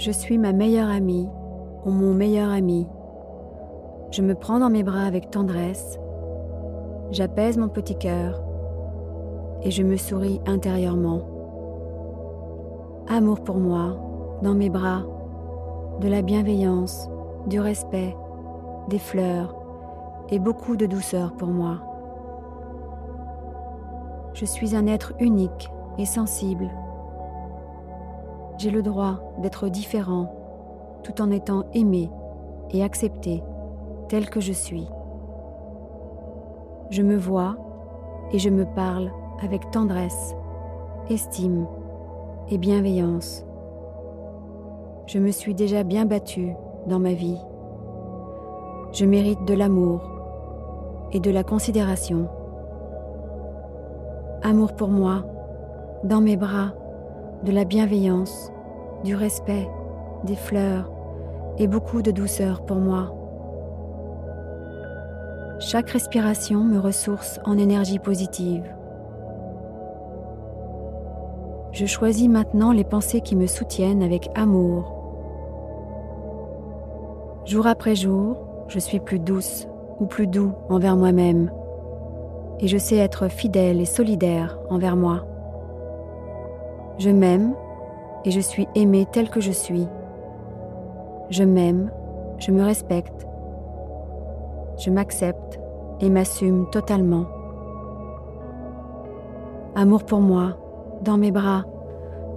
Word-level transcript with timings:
Je 0.00 0.10
suis 0.10 0.38
ma 0.38 0.54
meilleure 0.54 0.88
amie 0.88 1.28
ou 1.84 1.90
mon 1.90 2.14
meilleur 2.14 2.48
ami. 2.48 2.88
Je 4.10 4.22
me 4.22 4.34
prends 4.34 4.58
dans 4.58 4.70
mes 4.70 4.82
bras 4.82 5.02
avec 5.02 5.30
tendresse, 5.30 6.00
j'apaise 7.10 7.58
mon 7.58 7.68
petit 7.68 7.98
cœur 7.98 8.42
et 9.62 9.70
je 9.70 9.82
me 9.82 9.98
souris 9.98 10.40
intérieurement. 10.46 11.20
Amour 13.10 13.44
pour 13.44 13.58
moi, 13.58 14.38
dans 14.40 14.54
mes 14.54 14.70
bras, 14.70 15.02
de 16.00 16.08
la 16.08 16.22
bienveillance, 16.22 17.10
du 17.46 17.60
respect, 17.60 18.16
des 18.88 18.98
fleurs 18.98 19.54
et 20.30 20.38
beaucoup 20.38 20.76
de 20.76 20.86
douceur 20.86 21.34
pour 21.36 21.48
moi. 21.48 21.76
Je 24.32 24.46
suis 24.46 24.74
un 24.74 24.86
être 24.86 25.12
unique 25.20 25.68
et 25.98 26.06
sensible. 26.06 26.70
J'ai 28.60 28.70
le 28.70 28.82
droit 28.82 29.22
d'être 29.38 29.70
différent 29.70 30.34
tout 31.02 31.22
en 31.22 31.30
étant 31.30 31.64
aimé 31.72 32.10
et 32.68 32.84
accepté 32.84 33.42
tel 34.10 34.28
que 34.28 34.40
je 34.40 34.52
suis. 34.52 34.86
Je 36.90 37.00
me 37.00 37.16
vois 37.16 37.56
et 38.32 38.38
je 38.38 38.50
me 38.50 38.66
parle 38.66 39.10
avec 39.42 39.70
tendresse, 39.70 40.34
estime 41.08 41.66
et 42.50 42.58
bienveillance. 42.58 43.46
Je 45.06 45.18
me 45.18 45.30
suis 45.30 45.54
déjà 45.54 45.82
bien 45.82 46.04
battue 46.04 46.52
dans 46.86 46.98
ma 46.98 47.14
vie. 47.14 47.38
Je 48.92 49.06
mérite 49.06 49.42
de 49.46 49.54
l'amour 49.54 50.02
et 51.12 51.20
de 51.20 51.30
la 51.30 51.44
considération. 51.44 52.28
Amour 54.42 54.74
pour 54.74 54.88
moi, 54.88 55.24
dans 56.04 56.20
mes 56.20 56.36
bras, 56.36 56.74
de 57.44 57.52
la 57.52 57.64
bienveillance, 57.64 58.52
du 59.04 59.14
respect, 59.14 59.68
des 60.24 60.36
fleurs 60.36 60.90
et 61.58 61.66
beaucoup 61.66 62.02
de 62.02 62.10
douceur 62.10 62.64
pour 62.64 62.76
moi. 62.76 63.14
Chaque 65.58 65.90
respiration 65.90 66.64
me 66.64 66.78
ressource 66.78 67.40
en 67.44 67.58
énergie 67.58 67.98
positive. 67.98 68.64
Je 71.72 71.86
choisis 71.86 72.28
maintenant 72.28 72.72
les 72.72 72.84
pensées 72.84 73.20
qui 73.20 73.36
me 73.36 73.46
soutiennent 73.46 74.02
avec 74.02 74.28
amour. 74.34 74.96
Jour 77.44 77.66
après 77.66 77.94
jour, 77.94 78.36
je 78.68 78.78
suis 78.78 79.00
plus 79.00 79.18
douce 79.18 79.66
ou 79.98 80.06
plus 80.06 80.26
doux 80.26 80.52
envers 80.68 80.96
moi-même 80.96 81.50
et 82.60 82.68
je 82.68 82.76
sais 82.76 82.96
être 82.96 83.28
fidèle 83.28 83.80
et 83.80 83.86
solidaire 83.86 84.58
envers 84.68 84.96
moi. 84.96 85.29
Je 87.00 87.08
m'aime 87.08 87.54
et 88.26 88.30
je 88.30 88.40
suis 88.40 88.68
aimée 88.74 89.06
telle 89.10 89.30
que 89.30 89.40
je 89.40 89.52
suis. 89.52 89.88
Je 91.30 91.44
m'aime, 91.44 91.90
je 92.36 92.50
me 92.50 92.62
respecte, 92.62 93.26
je 94.76 94.90
m'accepte 94.90 95.58
et 96.02 96.10
m'assume 96.10 96.68
totalement. 96.68 97.24
Amour 99.74 100.04
pour 100.04 100.20
moi, 100.20 100.58
dans 101.00 101.16
mes 101.16 101.30
bras, 101.30 101.64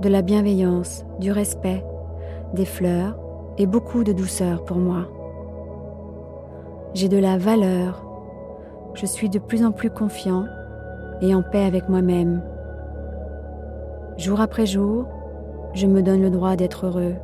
de 0.00 0.08
la 0.08 0.22
bienveillance, 0.22 1.04
du 1.18 1.32
respect, 1.32 1.84
des 2.54 2.64
fleurs 2.64 3.18
et 3.58 3.66
beaucoup 3.66 4.04
de 4.04 4.12
douceur 4.12 4.64
pour 4.64 4.76
moi. 4.76 5.08
J'ai 6.94 7.08
de 7.08 7.18
la 7.18 7.36
valeur, 7.36 8.06
je 8.94 9.06
suis 9.06 9.28
de 9.28 9.40
plus 9.40 9.64
en 9.64 9.72
plus 9.72 9.90
confiant 9.90 10.44
et 11.20 11.34
en 11.34 11.42
paix 11.42 11.64
avec 11.64 11.88
moi-même. 11.88 12.42
Jour 14.18 14.40
après 14.40 14.66
jour, 14.66 15.06
je 15.72 15.86
me 15.86 16.02
donne 16.02 16.20
le 16.20 16.30
droit 16.30 16.54
d'être 16.54 16.86
heureux, 16.86 17.14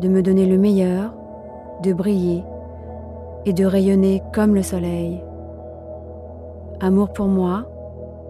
de 0.00 0.08
me 0.08 0.20
donner 0.20 0.46
le 0.46 0.58
meilleur, 0.58 1.14
de 1.82 1.92
briller 1.92 2.44
et 3.46 3.52
de 3.52 3.64
rayonner 3.64 4.22
comme 4.34 4.54
le 4.54 4.62
soleil. 4.62 5.22
Amour 6.80 7.12
pour 7.12 7.26
moi, 7.26 7.66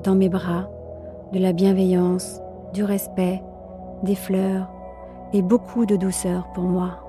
dans 0.04 0.14
mes 0.14 0.28
bras, 0.28 0.68
de 1.32 1.38
la 1.38 1.52
bienveillance, 1.52 2.42
du 2.74 2.84
respect, 2.84 3.42
des 4.02 4.14
fleurs 4.14 4.68
et 5.32 5.42
beaucoup 5.42 5.86
de 5.86 5.96
douceur 5.96 6.46
pour 6.54 6.64
moi. 6.64 7.07